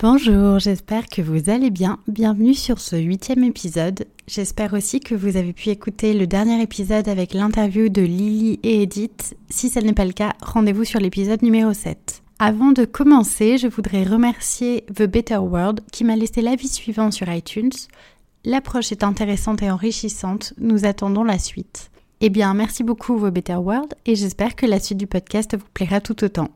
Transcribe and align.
Bonjour, 0.00 0.60
j'espère 0.60 1.08
que 1.08 1.20
vous 1.20 1.50
allez 1.50 1.70
bien. 1.70 1.98
Bienvenue 2.06 2.54
sur 2.54 2.78
ce 2.78 2.94
huitième 2.94 3.42
épisode. 3.42 4.06
J'espère 4.28 4.74
aussi 4.74 5.00
que 5.00 5.16
vous 5.16 5.36
avez 5.36 5.52
pu 5.52 5.70
écouter 5.70 6.14
le 6.14 6.28
dernier 6.28 6.62
épisode 6.62 7.08
avec 7.08 7.34
l'interview 7.34 7.88
de 7.88 8.02
Lily 8.02 8.60
et 8.62 8.82
Edith. 8.82 9.36
Si 9.50 9.68
ce 9.68 9.80
n'est 9.80 9.94
pas 9.94 10.04
le 10.04 10.12
cas, 10.12 10.34
rendez-vous 10.40 10.84
sur 10.84 11.00
l'épisode 11.00 11.42
numéro 11.42 11.72
7. 11.72 12.22
Avant 12.38 12.70
de 12.70 12.84
commencer, 12.84 13.58
je 13.58 13.66
voudrais 13.66 14.04
remercier 14.04 14.84
The 14.94 15.02
Better 15.02 15.38
World 15.38 15.80
qui 15.90 16.04
m'a 16.04 16.14
laissé 16.14 16.42
l'avis 16.42 16.68
suivant 16.68 17.10
sur 17.10 17.28
iTunes. 17.28 17.72
L'approche 18.44 18.92
est 18.92 19.02
intéressante 19.02 19.64
et 19.64 19.70
enrichissante, 19.72 20.54
nous 20.58 20.84
attendons 20.84 21.24
la 21.24 21.40
suite. 21.40 21.90
Eh 22.20 22.30
bien, 22.30 22.54
merci 22.54 22.84
beaucoup 22.84 23.18
The 23.18 23.34
Better 23.34 23.56
World 23.56 23.94
et 24.06 24.14
j'espère 24.14 24.54
que 24.54 24.66
la 24.66 24.78
suite 24.78 24.98
du 24.98 25.08
podcast 25.08 25.56
vous 25.56 25.66
plaira 25.74 26.00
tout 26.00 26.22
autant. 26.22 26.50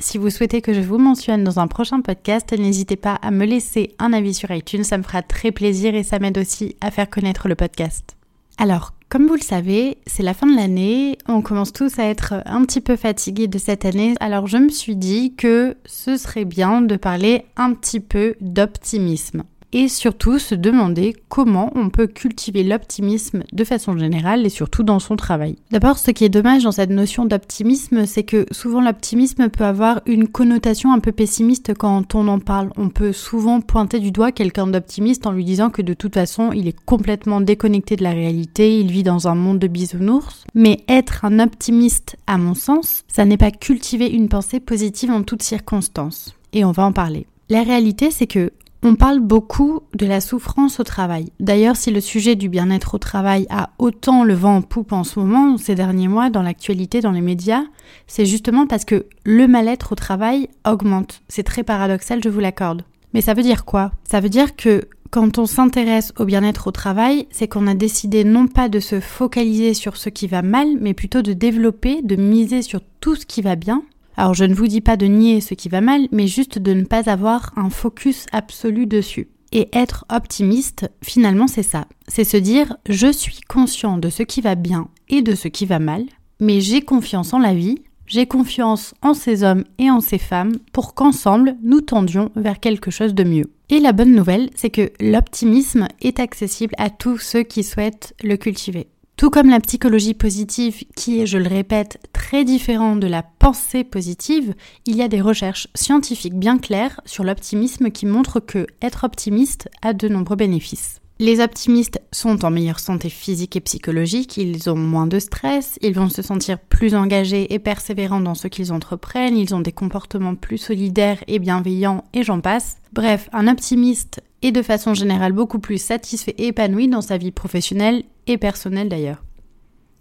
Si 0.00 0.16
vous 0.16 0.30
souhaitez 0.30 0.62
que 0.62 0.72
je 0.72 0.80
vous 0.80 0.96
mentionne 0.96 1.44
dans 1.44 1.60
un 1.60 1.66
prochain 1.66 2.00
podcast, 2.00 2.52
n'hésitez 2.52 2.96
pas 2.96 3.16
à 3.16 3.30
me 3.30 3.44
laisser 3.44 3.94
un 3.98 4.14
avis 4.14 4.32
sur 4.32 4.50
iTunes, 4.50 4.82
ça 4.82 4.96
me 4.96 5.02
fera 5.02 5.22
très 5.22 5.52
plaisir 5.52 5.94
et 5.94 6.02
ça 6.02 6.18
m'aide 6.18 6.38
aussi 6.38 6.74
à 6.80 6.90
faire 6.90 7.10
connaître 7.10 7.48
le 7.48 7.54
podcast. 7.54 8.16
Alors, 8.56 8.94
comme 9.10 9.26
vous 9.26 9.34
le 9.34 9.42
savez, 9.42 9.98
c'est 10.06 10.22
la 10.22 10.32
fin 10.32 10.46
de 10.46 10.56
l'année, 10.56 11.18
on 11.28 11.42
commence 11.42 11.74
tous 11.74 11.98
à 11.98 12.04
être 12.04 12.42
un 12.46 12.64
petit 12.64 12.80
peu 12.80 12.96
fatigués 12.96 13.46
de 13.46 13.58
cette 13.58 13.84
année, 13.84 14.14
alors 14.20 14.46
je 14.46 14.56
me 14.56 14.70
suis 14.70 14.96
dit 14.96 15.34
que 15.34 15.76
ce 15.84 16.16
serait 16.16 16.46
bien 16.46 16.80
de 16.80 16.96
parler 16.96 17.44
un 17.56 17.74
petit 17.74 18.00
peu 18.00 18.36
d'optimisme 18.40 19.42
et 19.72 19.88
surtout 19.88 20.38
se 20.38 20.54
demander 20.54 21.14
comment 21.28 21.70
on 21.74 21.90
peut 21.90 22.06
cultiver 22.06 22.64
l'optimisme 22.64 23.44
de 23.52 23.64
façon 23.64 23.96
générale 23.96 24.44
et 24.44 24.50
surtout 24.50 24.82
dans 24.82 24.98
son 24.98 25.16
travail. 25.16 25.56
D'abord, 25.70 25.98
ce 25.98 26.10
qui 26.10 26.24
est 26.24 26.28
dommage 26.28 26.64
dans 26.64 26.72
cette 26.72 26.90
notion 26.90 27.24
d'optimisme, 27.24 28.06
c'est 28.06 28.22
que 28.22 28.46
souvent 28.50 28.80
l'optimisme 28.80 29.48
peut 29.48 29.64
avoir 29.64 30.00
une 30.06 30.28
connotation 30.28 30.92
un 30.92 30.98
peu 30.98 31.12
pessimiste 31.12 31.74
quand 31.74 32.14
on 32.14 32.28
en 32.28 32.38
parle. 32.38 32.70
On 32.76 32.88
peut 32.88 33.12
souvent 33.12 33.60
pointer 33.60 34.00
du 34.00 34.10
doigt 34.10 34.32
quelqu'un 34.32 34.66
d'optimiste 34.66 35.26
en 35.26 35.32
lui 35.32 35.44
disant 35.44 35.70
que 35.70 35.82
de 35.82 35.94
toute 35.94 36.14
façon, 36.14 36.52
il 36.52 36.68
est 36.68 36.78
complètement 36.84 37.40
déconnecté 37.40 37.96
de 37.96 38.02
la 38.02 38.12
réalité, 38.12 38.78
il 38.78 38.90
vit 38.90 39.02
dans 39.02 39.28
un 39.28 39.34
monde 39.34 39.58
de 39.58 39.68
bisounours. 39.68 40.44
Mais 40.54 40.84
être 40.88 41.24
un 41.24 41.38
optimiste, 41.38 42.16
à 42.26 42.38
mon 42.38 42.54
sens, 42.54 43.04
ça 43.08 43.24
n'est 43.24 43.36
pas 43.36 43.50
cultiver 43.50 44.08
une 44.08 44.28
pensée 44.28 44.60
positive 44.60 45.10
en 45.10 45.22
toutes 45.22 45.42
circonstances. 45.42 46.34
Et 46.52 46.64
on 46.64 46.72
va 46.72 46.84
en 46.84 46.92
parler. 46.92 47.26
La 47.48 47.62
réalité, 47.62 48.10
c'est 48.10 48.26
que 48.26 48.52
on 48.82 48.94
parle 48.94 49.20
beaucoup 49.20 49.80
de 49.94 50.06
la 50.06 50.20
souffrance 50.20 50.80
au 50.80 50.84
travail. 50.84 51.32
D'ailleurs, 51.38 51.76
si 51.76 51.90
le 51.90 52.00
sujet 52.00 52.34
du 52.34 52.48
bien-être 52.48 52.94
au 52.94 52.98
travail 52.98 53.46
a 53.50 53.70
autant 53.78 54.24
le 54.24 54.34
vent 54.34 54.56
en 54.56 54.62
poupe 54.62 54.92
en 54.92 55.04
ce 55.04 55.18
moment, 55.18 55.58
ces 55.58 55.74
derniers 55.74 56.08
mois, 56.08 56.30
dans 56.30 56.42
l'actualité, 56.42 57.00
dans 57.00 57.12
les 57.12 57.20
médias, 57.20 57.64
c'est 58.06 58.26
justement 58.26 58.66
parce 58.66 58.84
que 58.84 59.06
le 59.24 59.46
mal-être 59.46 59.92
au 59.92 59.96
travail 59.96 60.48
augmente. 60.66 61.22
C'est 61.28 61.42
très 61.42 61.62
paradoxal, 61.62 62.22
je 62.22 62.28
vous 62.30 62.40
l'accorde. 62.40 62.82
Mais 63.12 63.20
ça 63.20 63.34
veut 63.34 63.42
dire 63.42 63.64
quoi? 63.64 63.92
Ça 64.04 64.20
veut 64.20 64.28
dire 64.28 64.56
que 64.56 64.88
quand 65.10 65.38
on 65.38 65.46
s'intéresse 65.46 66.12
au 66.18 66.24
bien-être 66.24 66.68
au 66.68 66.70
travail, 66.70 67.26
c'est 67.30 67.48
qu'on 67.48 67.66
a 67.66 67.74
décidé 67.74 68.22
non 68.22 68.46
pas 68.46 68.68
de 68.68 68.78
se 68.78 69.00
focaliser 69.00 69.74
sur 69.74 69.96
ce 69.96 70.08
qui 70.08 70.28
va 70.28 70.42
mal, 70.42 70.68
mais 70.80 70.94
plutôt 70.94 71.20
de 71.20 71.32
développer, 71.32 72.00
de 72.02 72.16
miser 72.16 72.62
sur 72.62 72.80
tout 73.00 73.16
ce 73.16 73.26
qui 73.26 73.42
va 73.42 73.56
bien, 73.56 73.82
alors 74.16 74.34
je 74.34 74.44
ne 74.44 74.54
vous 74.54 74.66
dis 74.66 74.80
pas 74.80 74.96
de 74.96 75.06
nier 75.06 75.40
ce 75.40 75.54
qui 75.54 75.68
va 75.68 75.80
mal, 75.80 76.08
mais 76.12 76.26
juste 76.26 76.58
de 76.58 76.72
ne 76.74 76.84
pas 76.84 77.08
avoir 77.08 77.52
un 77.56 77.70
focus 77.70 78.26
absolu 78.32 78.86
dessus. 78.86 79.28
Et 79.52 79.68
être 79.72 80.04
optimiste, 80.10 80.90
finalement, 81.02 81.48
c'est 81.48 81.64
ça. 81.64 81.86
C'est 82.06 82.24
se 82.24 82.36
dire 82.36 82.76
je 82.88 83.10
suis 83.10 83.40
conscient 83.40 83.98
de 83.98 84.10
ce 84.10 84.22
qui 84.22 84.40
va 84.40 84.54
bien 84.54 84.88
et 85.08 85.22
de 85.22 85.34
ce 85.34 85.48
qui 85.48 85.66
va 85.66 85.78
mal, 85.78 86.04
mais 86.38 86.60
j'ai 86.60 86.82
confiance 86.82 87.34
en 87.34 87.38
la 87.38 87.54
vie, 87.54 87.82
j'ai 88.06 88.26
confiance 88.26 88.94
en 89.02 89.14
ces 89.14 89.44
hommes 89.44 89.64
et 89.78 89.90
en 89.90 90.00
ces 90.00 90.18
femmes 90.18 90.56
pour 90.72 90.94
qu'ensemble 90.94 91.56
nous 91.62 91.80
tendions 91.80 92.30
vers 92.36 92.60
quelque 92.60 92.90
chose 92.90 93.14
de 93.14 93.24
mieux. 93.24 93.50
Et 93.70 93.78
la 93.78 93.92
bonne 93.92 94.14
nouvelle, 94.14 94.50
c'est 94.56 94.70
que 94.70 94.90
l'optimisme 95.00 95.86
est 96.00 96.18
accessible 96.18 96.74
à 96.76 96.90
tous 96.90 97.18
ceux 97.18 97.44
qui 97.44 97.62
souhaitent 97.62 98.14
le 98.22 98.36
cultiver. 98.36 98.88
Tout 99.20 99.28
comme 99.28 99.50
la 99.50 99.60
psychologie 99.60 100.14
positive, 100.14 100.82
qui 100.96 101.20
est, 101.20 101.26
je 101.26 101.36
le 101.36 101.46
répète, 101.46 102.00
très 102.14 102.42
différent 102.42 102.96
de 102.96 103.06
la 103.06 103.22
pensée 103.22 103.84
positive, 103.84 104.54
il 104.86 104.96
y 104.96 105.02
a 105.02 105.08
des 105.08 105.20
recherches 105.20 105.68
scientifiques 105.74 106.38
bien 106.38 106.56
claires 106.56 107.02
sur 107.04 107.22
l'optimisme 107.22 107.90
qui 107.90 108.06
montrent 108.06 108.40
que 108.40 108.66
être 108.80 109.04
optimiste 109.04 109.68
a 109.82 109.92
de 109.92 110.08
nombreux 110.08 110.36
bénéfices. 110.36 111.02
Les 111.18 111.40
optimistes 111.40 112.00
sont 112.12 112.46
en 112.46 112.50
meilleure 112.50 112.80
santé 112.80 113.10
physique 113.10 113.56
et 113.56 113.60
psychologique, 113.60 114.38
ils 114.38 114.70
ont 114.70 114.74
moins 114.74 115.06
de 115.06 115.18
stress, 115.18 115.78
ils 115.82 115.92
vont 115.92 116.08
se 116.08 116.22
sentir 116.22 116.58
plus 116.58 116.94
engagés 116.94 117.52
et 117.52 117.58
persévérants 117.58 118.22
dans 118.22 118.34
ce 118.34 118.48
qu'ils 118.48 118.72
entreprennent, 118.72 119.36
ils 119.36 119.54
ont 119.54 119.60
des 119.60 119.70
comportements 119.70 120.34
plus 120.34 120.56
solidaires 120.56 121.22
et 121.26 121.38
bienveillants 121.38 122.04
et 122.14 122.22
j'en 122.22 122.40
passe. 122.40 122.78
Bref, 122.94 123.28
un 123.34 123.48
optimiste 123.48 124.22
est 124.40 124.52
de 124.52 124.62
façon 124.62 124.94
générale 124.94 125.34
beaucoup 125.34 125.58
plus 125.58 125.76
satisfait 125.76 126.34
et 126.38 126.46
épanoui 126.46 126.88
dans 126.88 127.02
sa 127.02 127.18
vie 127.18 127.32
professionnelle 127.32 128.04
et 128.30 128.38
personnelle 128.38 128.88
d'ailleurs. 128.88 129.22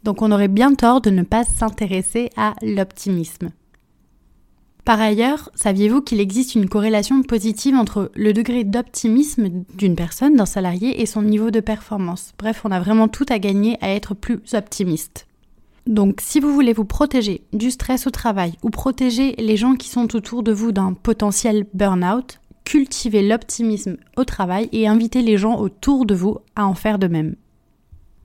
Donc 0.04 0.22
on 0.22 0.32
aurait 0.32 0.48
bien 0.48 0.74
tort 0.76 1.02
de 1.02 1.10
ne 1.10 1.24
pas 1.24 1.44
s'intéresser 1.44 2.30
à 2.38 2.54
l'optimisme. 2.62 3.50
Par 4.86 5.02
ailleurs, 5.02 5.52
saviez-vous 5.54 6.02
qu'il 6.02 6.20
existe 6.20 6.56
une 6.56 6.70
corrélation 6.70 7.22
positive 7.22 7.76
entre 7.76 8.12
le 8.16 8.34
degré 8.34 8.64
d'optimisme 8.64 9.50
d'une 9.76 9.96
personne, 9.96 10.36
d'un 10.36 10.48
salarié, 10.48 11.02
et 11.02 11.06
son 11.06 11.22
niveau 11.22 11.52
de 11.52 11.60
performance? 11.60 12.34
Bref, 12.40 12.62
on 12.64 12.72
a 12.72 12.80
vraiment 12.80 13.08
tout 13.08 13.26
à 13.30 13.38
gagner 13.38 13.78
à 13.82 13.94
être 13.94 14.16
plus 14.16 14.40
optimiste. 14.54 15.28
Donc 15.86 16.22
si 16.22 16.40
vous 16.40 16.54
voulez 16.54 16.74
vous 16.74 16.86
protéger 16.86 17.42
du 17.54 17.72
stress 17.72 18.08
au 18.08 18.10
travail 18.10 18.54
ou 18.64 18.70
protéger 18.70 19.36
les 19.38 19.58
gens 19.58 19.76
qui 19.76 19.90
sont 19.90 20.16
autour 20.16 20.44
de 20.44 20.52
vous 20.52 20.72
d'un 20.72 20.94
potentiel 20.94 21.66
burn-out, 21.74 22.40
cultivez 22.64 23.28
l'optimisme 23.28 23.98
au 24.16 24.24
travail 24.24 24.70
et 24.72 24.88
invitez 24.88 25.22
les 25.22 25.38
gens 25.38 25.60
autour 25.60 26.06
de 26.06 26.16
vous 26.16 26.38
à 26.56 26.66
en 26.66 26.74
faire 26.74 27.00
de 27.00 27.08
même. 27.08 27.36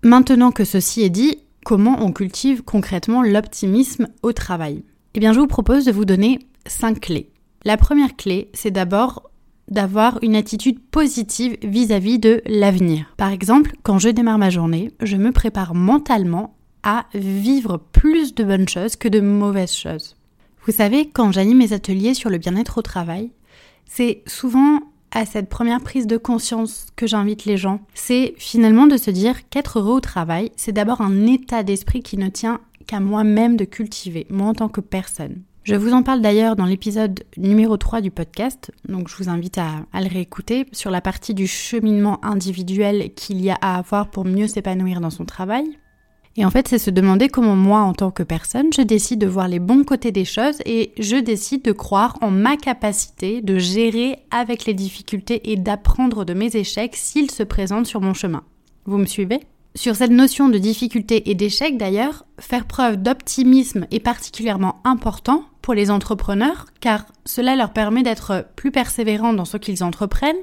Maintenant 0.04 0.52
que 0.52 0.64
ceci 0.64 1.00
est 1.00 1.08
dit, 1.08 1.38
comment 1.64 2.04
on 2.04 2.12
cultive 2.12 2.62
concrètement 2.62 3.22
l'optimisme 3.22 4.08
au 4.22 4.34
travail? 4.34 4.84
Eh 5.14 5.18
bien, 5.18 5.32
je 5.32 5.40
vous 5.40 5.46
propose 5.46 5.86
de 5.86 5.92
vous 5.92 6.04
donner 6.04 6.40
cinq 6.66 7.00
clés. 7.00 7.30
La 7.64 7.78
première 7.78 8.14
clé, 8.14 8.50
c'est 8.52 8.70
d'abord 8.70 9.30
d'avoir 9.68 10.18
une 10.22 10.36
attitude 10.36 10.78
positive 10.78 11.56
vis-à-vis 11.62 12.18
de 12.18 12.42
l'avenir. 12.44 13.14
Par 13.16 13.30
exemple, 13.30 13.72
quand 13.82 13.98
je 13.98 14.10
démarre 14.10 14.36
ma 14.36 14.50
journée, 14.50 14.92
je 15.00 15.16
me 15.16 15.32
prépare 15.32 15.74
mentalement 15.74 16.54
à 16.82 17.06
vivre 17.14 17.78
plus 17.78 18.34
de 18.34 18.44
bonnes 18.44 18.68
choses 18.68 18.96
que 18.96 19.08
de 19.08 19.20
mauvaises 19.20 19.74
choses. 19.74 20.16
Vous 20.66 20.72
savez, 20.72 21.08
quand 21.08 21.32
j'anime 21.32 21.58
mes 21.58 21.72
ateliers 21.72 22.12
sur 22.12 22.28
le 22.28 22.36
bien-être 22.36 22.76
au 22.76 22.82
travail, 22.82 23.30
c'est 23.86 24.22
souvent 24.26 24.80
à 25.14 25.24
cette 25.24 25.48
première 25.48 25.80
prise 25.80 26.06
de 26.06 26.16
conscience 26.16 26.86
que 26.96 27.06
j'invite 27.06 27.44
les 27.44 27.56
gens. 27.56 27.80
C'est 27.94 28.34
finalement 28.36 28.86
de 28.86 28.96
se 28.96 29.10
dire 29.10 29.48
qu'être 29.48 29.78
heureux 29.78 29.96
au 29.96 30.00
travail, 30.00 30.50
c'est 30.56 30.72
d'abord 30.72 31.00
un 31.00 31.26
état 31.26 31.62
d'esprit 31.62 32.02
qui 32.02 32.18
ne 32.18 32.28
tient 32.28 32.60
qu'à 32.86 33.00
moi-même 33.00 33.56
de 33.56 33.64
cultiver, 33.64 34.26
moi 34.28 34.48
en 34.48 34.54
tant 34.54 34.68
que 34.68 34.80
personne. 34.80 35.42
Je 35.62 35.76
vous 35.76 35.94
en 35.94 36.02
parle 36.02 36.20
d'ailleurs 36.20 36.56
dans 36.56 36.66
l'épisode 36.66 37.24
numéro 37.38 37.78
3 37.78 38.02
du 38.02 38.10
podcast, 38.10 38.70
donc 38.86 39.08
je 39.08 39.16
vous 39.16 39.30
invite 39.30 39.56
à, 39.56 39.86
le 39.94 40.08
réécouter 40.08 40.66
sur 40.72 40.90
la 40.90 41.00
partie 41.00 41.32
du 41.32 41.46
cheminement 41.46 42.22
individuel 42.22 43.14
qu'il 43.14 43.40
y 43.40 43.48
a 43.48 43.56
à 43.62 43.78
avoir 43.78 44.10
pour 44.10 44.26
mieux 44.26 44.46
s'épanouir 44.46 45.00
dans 45.00 45.08
son 45.08 45.24
travail. 45.24 45.78
Et 46.36 46.44
en 46.44 46.50
fait, 46.50 46.66
c'est 46.66 46.78
se 46.78 46.90
demander 46.90 47.28
comment 47.28 47.54
moi, 47.54 47.80
en 47.80 47.92
tant 47.92 48.10
que 48.10 48.24
personne, 48.24 48.72
je 48.74 48.82
décide 48.82 49.20
de 49.20 49.26
voir 49.26 49.46
les 49.46 49.60
bons 49.60 49.84
côtés 49.84 50.10
des 50.10 50.24
choses 50.24 50.58
et 50.66 50.92
je 50.98 51.16
décide 51.16 51.62
de 51.62 51.72
croire 51.72 52.16
en 52.22 52.30
ma 52.30 52.56
capacité 52.56 53.40
de 53.40 53.58
gérer 53.58 54.18
avec 54.32 54.64
les 54.64 54.74
difficultés 54.74 55.52
et 55.52 55.56
d'apprendre 55.56 56.24
de 56.24 56.34
mes 56.34 56.56
échecs 56.56 56.96
s'ils 56.96 57.30
se 57.30 57.44
présentent 57.44 57.86
sur 57.86 58.00
mon 58.00 58.14
chemin. 58.14 58.42
Vous 58.84 58.98
me 58.98 59.06
suivez? 59.06 59.40
Sur 59.76 59.96
cette 59.96 60.10
notion 60.10 60.48
de 60.48 60.58
difficulté 60.58 61.30
et 61.30 61.34
d'échec 61.34 61.76
d'ailleurs, 61.76 62.26
faire 62.38 62.64
preuve 62.66 62.96
d'optimisme 62.96 63.86
est 63.90 64.00
particulièrement 64.00 64.80
important 64.84 65.44
pour 65.62 65.74
les 65.74 65.90
entrepreneurs 65.90 66.66
car 66.80 67.06
cela 67.24 67.56
leur 67.56 67.72
permet 67.72 68.02
d'être 68.02 68.46
plus 68.54 68.70
persévérants 68.70 69.32
dans 69.32 69.44
ce 69.44 69.56
qu'ils 69.56 69.82
entreprennent 69.82 70.36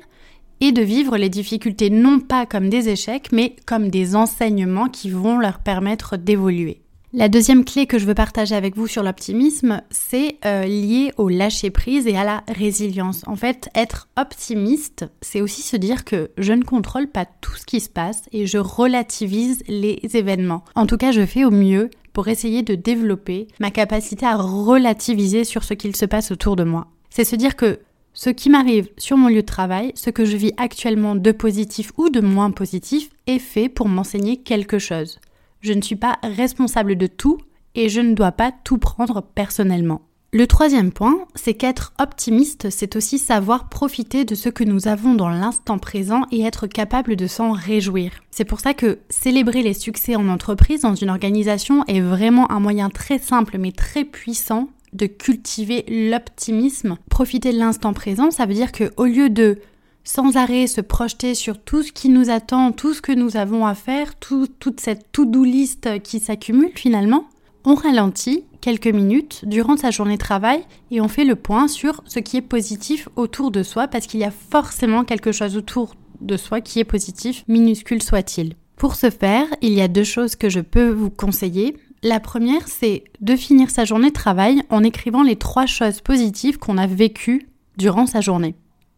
et 0.62 0.72
de 0.72 0.82
vivre 0.82 1.18
les 1.18 1.30
difficultés 1.30 1.90
non 1.90 2.20
pas 2.20 2.46
comme 2.46 2.70
des 2.70 2.88
échecs 2.88 3.30
mais 3.34 3.56
comme 3.66 3.90
des 3.90 4.16
enseignements 4.16 4.88
qui 4.88 5.10
vont 5.10 5.38
leur 5.38 5.60
permettre 5.60 6.16
d'évoluer. 6.16 6.82
La 7.14 7.28
deuxième 7.28 7.66
clé 7.66 7.88
que 7.88 8.00
je 8.00 8.06
veux 8.06 8.14
partager 8.14 8.56
avec 8.56 8.78
vous 8.78 8.88
sur 8.88 9.04
l'optimisme, 9.04 9.82
c'est 9.90 10.38
euh, 10.46 10.64
lié 10.64 11.12
au 11.18 11.28
lâcher 11.28 11.70
prise 11.70 12.08
et 12.08 12.16
à 12.16 12.24
la 12.24 12.42
résilience. 12.48 13.24
En 13.28 13.36
fait, 13.36 13.68
être 13.76 14.08
optimiste, 14.16 15.06
c'est 15.20 15.42
aussi 15.42 15.62
se 15.62 15.76
dire 15.76 16.06
que 16.06 16.32
je 16.38 16.54
ne 16.54 16.64
contrôle 16.64 17.08
pas 17.08 17.26
tout 17.26 17.54
ce 17.58 17.66
qui 17.66 17.82
se 17.82 17.90
passe 17.90 18.24
et 18.32 18.48
je 18.48 18.60
relativise 18.60 19.62
les 19.68 20.00
événements. 20.14 20.64
En 20.74 20.86
tout 20.86 20.96
cas, 20.96 21.12
je 21.12 21.26
fais 21.26 21.44
au 21.44 21.52
mieux 21.52 21.90
pour 22.14 22.30
essayer 22.30 22.64
de 22.64 22.76
développer 22.76 23.50
ma 23.60 23.72
capacité 23.72 24.26
à 24.26 24.38
relativiser 24.38 25.44
sur 25.44 25.66
ce 25.66 25.74
qu'il 25.74 25.98
se 25.98 26.06
passe 26.06 26.32
autour 26.32 26.56
de 26.56 26.64
moi. 26.64 26.88
C'est 27.10 27.26
se 27.26 27.36
dire 27.36 27.58
que 27.58 27.80
ce 28.14 28.30
qui 28.30 28.50
m'arrive 28.50 28.90
sur 28.98 29.18
mon 29.18 29.30
lieu 29.30 29.42
de 29.42 29.46
travail, 29.46 29.92
ce 29.96 30.10
que 30.10 30.26
je 30.26 30.36
vis 30.38 30.54
actuellement 30.58 31.16
de 31.16 31.32
positif 31.32 31.92
ou 31.98 32.10
de 32.10 32.20
moins 32.20 32.52
positif, 32.52 33.10
est 33.28 33.40
fait 33.40 33.70
pour 33.70 33.88
m'enseigner 33.88 34.38
quelque 34.38 34.80
chose. 34.80 35.20
Je 35.62 35.74
ne 35.74 35.82
suis 35.82 35.96
pas 35.96 36.18
responsable 36.24 36.96
de 36.98 37.08
tout 37.08 37.38
et 37.76 37.88
je 37.88 38.02
ne 38.02 38.14
dois 38.14 38.32
pas 38.32 38.52
tout 38.64 38.78
prendre 38.78 39.22
personnellement. 39.22 40.02
Le 40.34 40.48
troisième 40.48 40.94
point, 40.94 41.26
c'est 41.36 41.56
qu'être 41.56 41.92
optimiste, 42.00 42.70
c'est 42.70 42.96
aussi 42.96 43.20
savoir 43.20 43.68
profiter 43.68 44.24
de 44.24 44.34
ce 44.34 44.48
que 44.48 44.64
nous 44.64 44.88
avons 44.88 45.14
dans 45.14 45.28
l'instant 45.28 45.78
présent 45.78 46.22
et 46.32 46.44
être 46.44 46.68
capable 46.68 47.18
de 47.18 47.28
s'en 47.28 47.52
réjouir. 47.52 48.12
C'est 48.32 48.46
pour 48.46 48.62
ça 48.62 48.74
que 48.74 49.00
célébrer 49.10 49.62
les 49.62 49.74
succès 49.74 50.16
en 50.16 50.30
entreprise, 50.30 50.82
dans 50.82 50.96
une 50.96 51.10
organisation, 51.10 51.84
est 51.88 52.00
vraiment 52.00 52.50
un 52.50 52.62
moyen 52.62 52.90
très 52.90 53.20
simple 53.20 53.58
mais 53.58 53.74
très 53.74 54.06
puissant 54.06 54.70
de 54.94 55.06
cultiver 55.06 55.86
l'optimisme. 55.88 56.98
Profiter 57.10 57.54
de 57.54 57.58
l'instant 57.58 57.94
présent, 57.94 58.32
ça 58.32 58.46
veut 58.46 58.54
dire 58.54 58.72
que 58.72 58.92
au 58.98 59.06
lieu 59.06 59.30
de 59.30 59.60
sans 60.04 60.36
arrêt 60.36 60.68
se 60.68 60.82
projeter 60.82 61.36
sur 61.36 61.60
tout 61.60 61.84
ce 61.84 61.92
qui 61.92 62.10
nous 62.10 62.30
attend, 62.30 62.72
tout 62.72 62.94
ce 62.94 63.02
que 63.02 63.12
nous 63.12 63.38
avons 63.38 63.66
à 63.66 63.76
faire, 63.76 64.16
toute 64.16 64.80
cette 64.80 65.12
to-do 65.12 65.44
list 65.44 66.02
qui 66.02 66.20
s'accumule 66.20 66.72
finalement, 66.76 67.26
on 67.66 67.76
ralentit 67.76 68.46
quelques 68.62 68.88
minutes 68.88 69.46
durant 69.46 69.78
sa 69.78 69.92
journée 69.92 70.18
de 70.18 70.22
travail 70.22 70.64
et 70.90 71.02
on 71.02 71.08
fait 71.08 71.26
le 71.26 71.36
point 71.36 71.68
sur 71.68 72.02
ce 72.06 72.20
qui 72.20 72.38
est 72.38 72.42
positif 72.42 73.10
autour 73.16 73.52
de 73.52 73.64
soi 73.64 73.88
parce 73.88 74.08
qu'il 74.08 74.20
y 74.20 74.26
a 74.26 74.32
forcément 74.32 75.04
quelque 75.04 75.32
chose 75.32 75.58
autour 75.58 75.96
de 76.22 76.38
soi 76.38 76.62
qui 76.62 76.80
est 76.80 76.86
positif, 76.86 77.44
minuscule 77.48 78.02
soit-il. 78.02 78.54
Pour 78.78 78.96
ce 78.96 79.10
faire, 79.10 79.46
il 79.62 79.74
y 79.74 79.82
a 79.82 79.88
deux 79.88 80.04
choses 80.04 80.36
que 80.36 80.50
je 80.50 80.60
peux 80.60 80.90
vous 80.90 81.10
conseiller. 81.12 81.76
La 82.04 82.20
première, 82.20 82.68
c'est 82.68 83.04
de 83.20 83.36
finir 83.36 83.70
sa 83.70 83.86
journée 83.86 84.10
de 84.10 84.16
travail 84.16 84.64
en 84.72 84.84
écrivant 84.84 85.22
les 85.22 85.36
trois 85.36 85.68
choses 85.68 86.02
positives 86.02 86.58
qu'on 86.58 86.80
a 86.80 86.88
vécues 86.88 87.48
durant 87.78 88.08
sa 88.08 88.22
journée. 88.22 88.56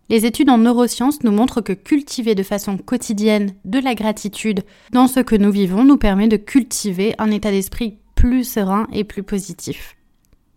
Les 0.07 0.25
études 0.25 0.49
en 0.49 0.57
neurosciences 0.57 1.21
nous 1.23 1.31
montrent 1.31 1.59
que 1.59 1.73
cultiver 1.73 2.33
de 2.33 2.43
façon 2.43 2.77
quotidienne 2.77 3.55
de 3.65 3.79
la 3.79 3.93
gratitude 3.93 4.63
dans 4.93 5.07
ce 5.07 5.19
que 5.19 5.35
nous 5.35 5.51
vivons 5.51 5.83
nous 5.83 5.97
permet 5.97 6.29
de 6.29 6.37
cultiver 6.37 7.13
un 7.17 7.29
état 7.29 7.51
d'esprit 7.51 7.97
plus 8.15 8.45
serein 8.45 8.87
et 8.93 9.03
plus 9.03 9.23
positif. 9.23 9.97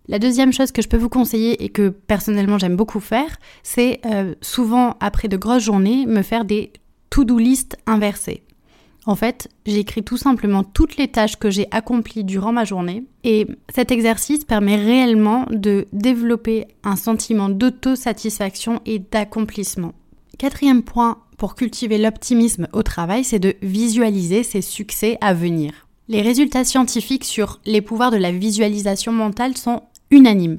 La 0.06 0.20
deuxième 0.20 0.52
chose 0.52 0.70
que 0.70 0.82
je 0.82 0.88
peux 0.88 0.96
vous 0.96 1.08
conseiller 1.08 1.64
et 1.64 1.68
que 1.68 1.88
personnellement 1.88 2.58
j'aime 2.58 2.76
beaucoup 2.76 3.00
faire, 3.00 3.38
c'est 3.64 4.00
euh, 4.06 4.36
souvent 4.40 4.96
après 5.00 5.26
de 5.26 5.36
grosses 5.36 5.64
journées 5.64 6.06
me 6.06 6.22
faire 6.22 6.44
des 6.44 6.72
to-do 7.10 7.38
list 7.38 7.76
inversées. 7.86 8.45
En 9.08 9.14
fait, 9.14 9.48
j'écris 9.64 10.02
tout 10.02 10.16
simplement 10.16 10.64
toutes 10.64 10.96
les 10.96 11.06
tâches 11.06 11.36
que 11.36 11.48
j'ai 11.48 11.68
accomplies 11.70 12.24
durant 12.24 12.50
ma 12.50 12.64
journée 12.64 13.04
et 13.22 13.46
cet 13.72 13.92
exercice 13.92 14.44
permet 14.44 14.74
réellement 14.74 15.46
de 15.50 15.86
développer 15.92 16.66
un 16.82 16.96
sentiment 16.96 17.48
d'autosatisfaction 17.48 18.80
et 18.84 18.98
d'accomplissement. 18.98 19.94
Quatrième 20.38 20.82
point 20.82 21.18
pour 21.38 21.54
cultiver 21.54 21.98
l'optimisme 21.98 22.66
au 22.72 22.82
travail, 22.82 23.22
c'est 23.22 23.38
de 23.38 23.54
visualiser 23.62 24.42
ses 24.42 24.60
succès 24.60 25.18
à 25.20 25.34
venir. 25.34 25.86
Les 26.08 26.22
résultats 26.22 26.64
scientifiques 26.64 27.24
sur 27.24 27.60
les 27.64 27.82
pouvoirs 27.82 28.10
de 28.10 28.16
la 28.16 28.32
visualisation 28.32 29.12
mentale 29.12 29.56
sont 29.56 29.82
unanimes. 30.10 30.58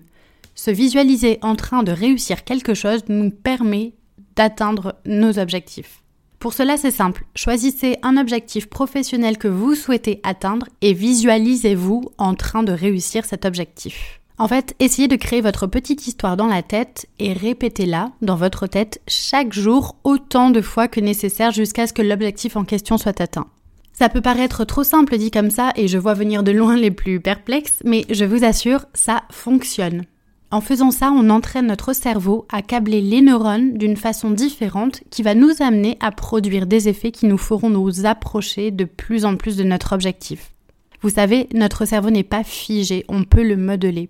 Se 0.55 0.71
visualiser 0.71 1.37
en 1.41 1.55
train 1.55 1.83
de 1.83 1.91
réussir 1.91 2.45
quelque 2.45 2.73
chose 2.73 3.01
nous 3.09 3.29
permet 3.29 3.93
d'atteindre 4.35 4.95
nos 5.05 5.37
objectifs. 5.37 6.01
Pour 6.47 6.53
cela, 6.53 6.77
c'est 6.77 6.91
simple. 6.91 7.25
Choisissez 7.35 7.97
un 8.03 8.15
objectif 8.15 8.69
professionnel 8.69 9.37
que 9.37 9.49
vous 9.49 9.75
souhaitez 9.75 10.21
atteindre 10.23 10.65
et 10.79 10.93
visualisez-vous 10.93 12.09
en 12.17 12.35
train 12.35 12.63
de 12.63 12.71
réussir 12.71 13.25
cet 13.25 13.43
objectif. 13.43 14.21
En 14.37 14.47
fait, 14.47 14.73
essayez 14.79 15.09
de 15.09 15.17
créer 15.17 15.41
votre 15.41 15.67
petite 15.67 16.07
histoire 16.07 16.37
dans 16.37 16.47
la 16.47 16.63
tête 16.63 17.07
et 17.19 17.33
répétez-la 17.33 18.13
dans 18.21 18.37
votre 18.37 18.65
tête 18.65 19.01
chaque 19.09 19.51
jour 19.51 19.97
autant 20.05 20.49
de 20.49 20.61
fois 20.61 20.87
que 20.87 21.01
nécessaire 21.01 21.51
jusqu'à 21.51 21.85
ce 21.85 21.91
que 21.91 22.01
l'objectif 22.01 22.55
en 22.55 22.63
question 22.63 22.97
soit 22.97 23.19
atteint. 23.19 23.47
Ça 23.91 24.07
peut 24.07 24.21
paraître 24.21 24.63
trop 24.63 24.85
simple 24.85 25.17
dit 25.17 25.31
comme 25.31 25.51
ça 25.51 25.73
et 25.75 25.89
je 25.89 25.97
vois 25.97 26.13
venir 26.13 26.43
de 26.43 26.53
loin 26.53 26.77
les 26.77 26.91
plus 26.91 27.19
perplexes, 27.19 27.81
mais 27.83 28.05
je 28.09 28.23
vous 28.23 28.45
assure, 28.45 28.85
ça 28.93 29.23
fonctionne. 29.31 30.05
En 30.49 30.61
faisant 30.61 30.91
ça, 30.91 31.11
on 31.11 31.29
entraîne 31.29 31.67
notre 31.67 31.91
cerveau 31.91 32.45
à 32.49 32.61
câbler 32.61 33.01
les 33.01 33.21
neurones 33.21 33.77
d'une 33.77 33.97
façon 33.97 34.31
différente 34.31 35.01
qui 35.09 35.21
va 35.21 35.35
nous 35.35 35.51
amener 35.59 35.97
à 35.99 36.11
produire 36.11 36.67
des 36.67 36.87
effets 36.87 37.11
qui 37.11 37.25
nous 37.25 37.37
feront 37.37 37.69
nous 37.69 38.05
approcher 38.05 38.71
de 38.71 38.85
plus 38.85 39.25
en 39.25 39.35
plus 39.35 39.57
de 39.57 39.65
notre 39.65 39.93
objectif. 39.93 40.53
Vous 41.01 41.09
savez, 41.09 41.49
notre 41.53 41.85
cerveau 41.85 42.11
n'est 42.11 42.23
pas 42.23 42.45
figé, 42.45 43.03
on 43.09 43.25
peut 43.25 43.43
le 43.43 43.57
modeler. 43.57 44.09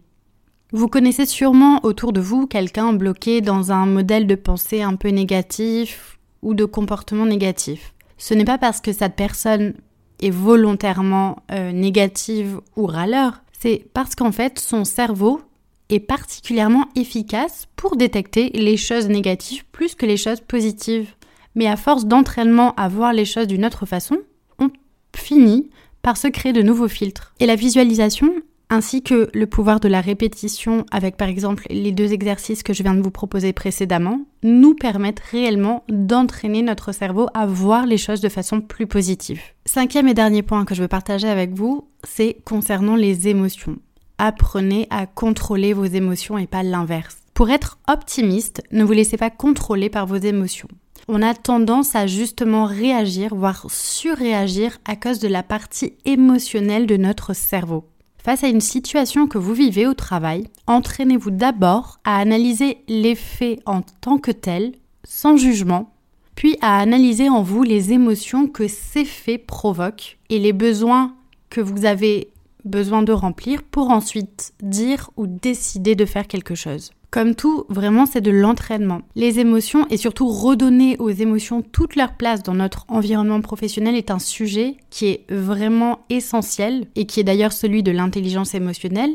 Vous 0.71 0.87
connaissez 0.87 1.25
sûrement 1.25 1.83
autour 1.83 2.13
de 2.13 2.21
vous 2.21 2.45
quelqu'un 2.45 2.93
bloqué 2.93 3.41
dans 3.41 3.71
un 3.71 3.87
modèle 3.87 4.27
de 4.27 4.35
pensée 4.35 4.83
un 4.83 4.95
peu 4.95 5.09
négatif 5.09 6.19
ou 6.43 6.53
de 6.53 6.65
comportement 6.65 7.25
négatif. 7.25 7.93
Ce 8.17 8.35
n'est 8.35 8.45
pas 8.45 8.59
parce 8.59 8.79
que 8.79 8.93
cette 8.93 9.15
personne 9.15 9.73
est 10.21 10.29
volontairement 10.29 11.37
euh, 11.51 11.71
négative 11.71 12.61
ou 12.75 12.85
râleur, 12.85 13.41
c'est 13.59 13.87
parce 13.93 14.13
qu'en 14.13 14.31
fait 14.31 14.59
son 14.59 14.83
cerveau 14.83 15.41
est 15.89 15.99
particulièrement 15.99 16.85
efficace 16.95 17.67
pour 17.75 17.95
détecter 17.95 18.49
les 18.53 18.77
choses 18.77 19.07
négatives 19.07 19.65
plus 19.71 19.95
que 19.95 20.05
les 20.05 20.17
choses 20.17 20.41
positives. 20.41 21.13
Mais 21.55 21.67
à 21.67 21.75
force 21.75 22.05
d'entraînement 22.05 22.73
à 22.75 22.87
voir 22.87 23.13
les 23.13 23.25
choses 23.25 23.47
d'une 23.47 23.65
autre 23.65 23.85
façon, 23.85 24.17
on 24.59 24.69
finit 25.15 25.69
par 26.01 26.17
se 26.17 26.27
créer 26.27 26.53
de 26.53 26.61
nouveaux 26.61 26.87
filtres. 26.87 27.33
Et 27.39 27.45
la 27.45 27.55
visualisation, 27.55 28.31
ainsi 28.69 29.01
que 29.01 29.29
le 29.33 29.47
pouvoir 29.47 29.79
de 29.79 29.87
la 29.87 30.01
répétition 30.01 30.85
avec 30.91 31.17
par 31.17 31.29
exemple 31.29 31.65
les 31.69 31.91
deux 31.91 32.13
exercices 32.13 32.63
que 32.63 32.73
je 32.73 32.83
viens 32.83 32.93
de 32.93 33.01
vous 33.01 33.11
proposer 33.11 33.53
précédemment, 33.53 34.21
nous 34.43 34.75
permettent 34.75 35.19
réellement 35.19 35.83
d'entraîner 35.89 36.61
notre 36.61 36.91
cerveau 36.91 37.27
à 37.33 37.45
voir 37.45 37.85
les 37.85 37.97
choses 37.97 38.21
de 38.21 38.29
façon 38.29 38.61
plus 38.61 38.87
positive. 38.87 39.41
Cinquième 39.65 40.07
et 40.07 40.13
dernier 40.13 40.43
point 40.43 40.65
que 40.65 40.75
je 40.75 40.81
veux 40.81 40.87
partager 40.87 41.27
avec 41.27 41.53
vous, 41.53 41.87
c'est 42.03 42.37
concernant 42.45 42.95
les 42.95 43.27
émotions 43.27 43.77
apprenez 44.17 44.87
à 44.89 45.05
contrôler 45.05 45.73
vos 45.73 45.85
émotions 45.85 46.37
et 46.37 46.47
pas 46.47 46.63
l'inverse. 46.63 47.17
Pour 47.33 47.49
être 47.49 47.77
optimiste, 47.87 48.63
ne 48.71 48.83
vous 48.83 48.93
laissez 48.93 49.17
pas 49.17 49.29
contrôler 49.29 49.89
par 49.89 50.07
vos 50.07 50.15
émotions. 50.15 50.67
On 51.07 51.21
a 51.21 51.33
tendance 51.33 51.95
à 51.95 52.07
justement 52.07 52.65
réagir, 52.65 53.33
voire 53.35 53.67
surréagir 53.69 54.77
à 54.85 54.95
cause 54.95 55.19
de 55.19 55.27
la 55.27 55.43
partie 55.43 55.93
émotionnelle 56.03 56.85
de 56.85 56.97
notre 56.97 57.33
cerveau. 57.33 57.85
Face 58.17 58.43
à 58.43 58.49
une 58.49 58.59
situation 58.59 59.27
que 59.27 59.37
vous 59.37 59.53
vivez 59.53 59.87
au 59.87 59.93
travail, 59.93 60.47
entraînez-vous 60.65 61.31
d'abord 61.31 61.99
à 62.03 62.17
analyser 62.17 62.79
les 62.89 63.15
faits 63.15 63.61
en 63.65 63.81
tant 63.81 64.17
que 64.17 64.31
tels, 64.31 64.73
sans 65.05 65.37
jugement, 65.37 65.93
puis 66.35 66.57
à 66.61 66.77
analyser 66.79 67.29
en 67.29 67.41
vous 67.41 67.63
les 67.63 67.93
émotions 67.93 68.47
que 68.47 68.67
ces 68.67 69.05
faits 69.05 69.47
provoquent 69.47 70.17
et 70.29 70.39
les 70.39 70.51
besoins 70.51 71.15
que 71.49 71.61
vous 71.61 71.85
avez 71.85 72.31
besoin 72.67 73.03
de 73.03 73.11
remplir 73.11 73.63
pour 73.63 73.89
ensuite 73.89 74.53
dire 74.61 75.09
ou 75.17 75.27
décider 75.27 75.95
de 75.95 76.05
faire 76.05 76.27
quelque 76.27 76.55
chose. 76.55 76.91
Comme 77.09 77.35
tout, 77.35 77.65
vraiment, 77.69 78.05
c'est 78.05 78.21
de 78.21 78.31
l'entraînement. 78.31 79.01
Les 79.15 79.39
émotions 79.39 79.87
et 79.89 79.95
surtout 79.95 80.27
redonner 80.27 80.97
aux 80.99 81.09
émotions 81.09 81.61
toute 81.61 81.95
leur 81.95 82.13
place 82.13 82.43
dans 82.43 82.53
notre 82.53 82.85
environnement 82.89 83.39
professionnel 83.39 83.95
est 83.95 84.11
un 84.11 84.19
sujet 84.19 84.75
qui 84.89 85.07
est 85.07 85.25
vraiment 85.29 85.99
essentiel 86.09 86.85
et 86.95 87.05
qui 87.05 87.21
est 87.21 87.23
d'ailleurs 87.23 87.53
celui 87.53 87.81
de 87.81 87.91
l'intelligence 87.91 88.55
émotionnelle. 88.55 89.11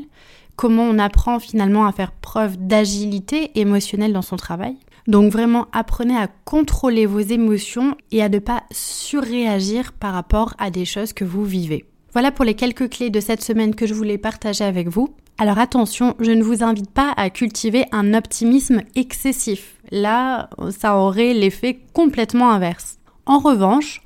Comment 0.57 0.85
on 0.85 0.99
apprend 0.99 1.39
finalement 1.39 1.87
à 1.87 1.93
faire 1.93 2.13
preuve 2.13 2.57
d'agilité 2.57 3.51
émotionnelle 3.61 4.13
dans 4.15 4.23
son 4.23 4.37
travail. 4.37 4.77
Donc 5.07 5.33
vraiment 5.33 5.67
apprenez 5.73 6.17
à 6.17 6.29
contrôler 6.45 7.07
vos 7.07 7.21
émotions 7.21 7.97
et 8.11 8.23
à 8.23 8.29
ne 8.29 8.39
pas 8.39 8.63
surréagir 8.71 9.93
par 9.93 10.15
rapport 10.15 10.55
à 10.59 10.71
des 10.71 10.85
choses 10.85 11.13
que 11.13 11.25
vous 11.25 11.45
vivez. 11.45 11.85
Voilà 12.13 12.31
pour 12.31 12.45
les 12.45 12.55
quelques 12.55 12.91
clés 12.91 13.11
de 13.11 13.21
cette 13.21 13.43
semaine 13.43 13.75
que 13.75 13.87
je 13.87 13.95
voulais 13.95 14.19
partager 14.19 14.65
avec 14.65 14.89
vous. 14.89 15.15
Alors 15.39 15.59
attention, 15.59 16.15
je 16.21 16.31
ne 16.31 16.43
vous 16.43 16.63
invite 16.63 16.91
pas 16.91 17.13
à 17.17 17.31
cultiver 17.31 17.87
un 17.91 18.13
optimisme 18.15 18.83
excessif. 18.95 19.77
Là, 19.91 20.51
ça 20.79 20.99
aurait 20.99 21.33
l'effet 21.33 21.81
complètement 21.93 22.51
inverse. 22.51 22.99
En 23.27 23.39
revanche, 23.39 24.03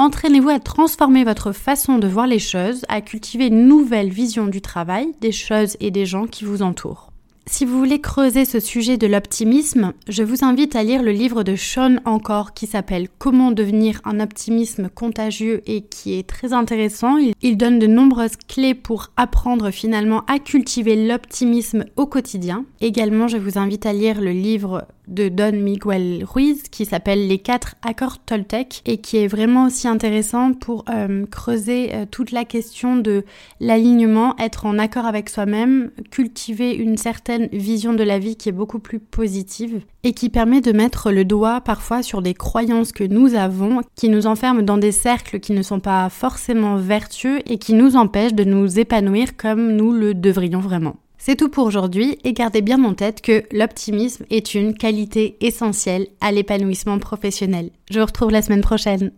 Entraînez-vous 0.00 0.48
à 0.48 0.60
transformer 0.60 1.24
votre 1.24 1.52
façon 1.52 1.98
de 1.98 2.08
voir 2.08 2.26
les 2.26 2.38
choses, 2.38 2.86
à 2.88 3.02
cultiver 3.02 3.48
une 3.48 3.66
nouvelle 3.66 4.08
vision 4.08 4.46
du 4.46 4.62
travail, 4.62 5.12
des 5.20 5.30
choses 5.30 5.76
et 5.78 5.90
des 5.90 6.06
gens 6.06 6.26
qui 6.26 6.46
vous 6.46 6.62
entourent. 6.62 7.09
Si 7.46 7.64
vous 7.64 7.78
voulez 7.78 8.00
creuser 8.00 8.44
ce 8.44 8.60
sujet 8.60 8.96
de 8.96 9.06
l'optimisme, 9.06 9.92
je 10.08 10.22
vous 10.22 10.44
invite 10.44 10.76
à 10.76 10.84
lire 10.84 11.02
le 11.02 11.10
livre 11.10 11.42
de 11.42 11.56
Sean 11.56 11.96
Encore 12.04 12.52
qui 12.54 12.66
s'appelle 12.66 13.08
Comment 13.18 13.50
devenir 13.50 14.00
un 14.04 14.20
optimisme 14.20 14.88
contagieux 14.88 15.62
et 15.66 15.80
qui 15.80 16.18
est 16.18 16.28
très 16.28 16.52
intéressant. 16.52 17.16
Il, 17.16 17.56
donne 17.56 17.78
de 17.78 17.86
nombreuses 17.86 18.36
clés 18.48 18.74
pour 18.74 19.08
apprendre 19.16 19.70
finalement 19.70 20.22
à 20.26 20.38
cultiver 20.38 20.96
l'optimisme 21.08 21.84
au 21.96 22.06
quotidien. 22.06 22.64
Également, 22.80 23.26
je 23.26 23.38
vous 23.38 23.58
invite 23.58 23.86
à 23.86 23.92
lire 23.92 24.20
le 24.20 24.32
livre 24.32 24.86
de 25.10 25.28
Don 25.28 25.52
Miguel 25.52 26.24
Ruiz 26.24 26.62
qui 26.70 26.84
s'appelle 26.84 27.26
Les 27.28 27.38
quatre 27.38 27.74
accords 27.82 28.18
Toltec 28.18 28.80
et 28.86 28.98
qui 28.98 29.18
est 29.18 29.26
vraiment 29.26 29.66
aussi 29.66 29.88
intéressant 29.88 30.54
pour 30.54 30.84
euh, 30.88 31.26
creuser 31.26 31.94
euh, 31.94 32.06
toute 32.10 32.30
la 32.30 32.44
question 32.44 32.96
de 32.96 33.24
l'alignement, 33.60 34.36
être 34.38 34.66
en 34.66 34.78
accord 34.78 35.04
avec 35.04 35.28
soi-même, 35.28 35.90
cultiver 36.10 36.72
une 36.74 36.96
certaine 36.96 37.48
vision 37.52 37.92
de 37.92 38.04
la 38.04 38.18
vie 38.18 38.36
qui 38.36 38.48
est 38.48 38.52
beaucoup 38.52 38.78
plus 38.78 39.00
positive 39.00 39.82
et 40.04 40.14
qui 40.14 40.30
permet 40.30 40.60
de 40.60 40.72
mettre 40.72 41.10
le 41.10 41.24
doigt 41.24 41.60
parfois 41.60 42.02
sur 42.02 42.22
des 42.22 42.34
croyances 42.34 42.92
que 42.92 43.04
nous 43.04 43.34
avons 43.34 43.80
qui 43.96 44.08
nous 44.08 44.26
enferment 44.26 44.62
dans 44.62 44.78
des 44.78 44.92
cercles 44.92 45.40
qui 45.40 45.52
ne 45.52 45.62
sont 45.62 45.80
pas 45.80 46.08
forcément 46.08 46.76
vertueux 46.76 47.40
et 47.46 47.58
qui 47.58 47.74
nous 47.74 47.96
empêchent 47.96 48.34
de 48.34 48.44
nous 48.44 48.78
épanouir 48.78 49.36
comme 49.36 49.72
nous 49.72 49.92
le 49.92 50.14
devrions 50.14 50.60
vraiment. 50.60 50.96
C'est 51.22 51.36
tout 51.36 51.50
pour 51.50 51.66
aujourd'hui 51.66 52.18
et 52.24 52.32
gardez 52.32 52.62
bien 52.62 52.82
en 52.82 52.94
tête 52.94 53.20
que 53.20 53.44
l'optimisme 53.52 54.24
est 54.30 54.54
une 54.54 54.72
qualité 54.72 55.36
essentielle 55.42 56.06
à 56.22 56.32
l'épanouissement 56.32 56.98
professionnel. 56.98 57.68
Je 57.90 58.00
vous 58.00 58.06
retrouve 58.06 58.30
la 58.30 58.40
semaine 58.40 58.62
prochaine. 58.62 59.12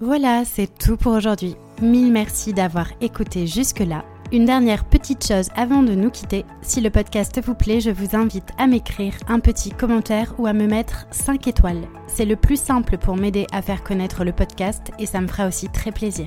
Voilà, 0.00 0.44
c'est 0.44 0.76
tout 0.76 0.96
pour 0.96 1.12
aujourd'hui. 1.12 1.54
Mille 1.80 2.10
merci 2.10 2.52
d'avoir 2.52 2.88
écouté 3.00 3.46
jusque-là. 3.46 4.04
Une 4.32 4.44
dernière 4.44 4.84
petite 4.84 5.24
chose 5.24 5.50
avant 5.54 5.84
de 5.84 5.94
nous 5.94 6.10
quitter, 6.10 6.44
si 6.62 6.80
le 6.80 6.90
podcast 6.90 7.40
vous 7.40 7.54
plaît, 7.54 7.80
je 7.80 7.90
vous 7.90 8.16
invite 8.16 8.48
à 8.58 8.66
m'écrire 8.66 9.14
un 9.28 9.38
petit 9.38 9.70
commentaire 9.70 10.34
ou 10.38 10.48
à 10.48 10.52
me 10.52 10.66
mettre 10.66 11.06
5 11.12 11.46
étoiles. 11.46 11.86
C'est 12.08 12.24
le 12.24 12.34
plus 12.34 12.60
simple 12.60 12.98
pour 12.98 13.16
m'aider 13.16 13.46
à 13.52 13.62
faire 13.62 13.84
connaître 13.84 14.24
le 14.24 14.32
podcast 14.32 14.90
et 14.98 15.06
ça 15.06 15.20
me 15.20 15.28
fera 15.28 15.46
aussi 15.46 15.68
très 15.68 15.92
plaisir. 15.92 16.26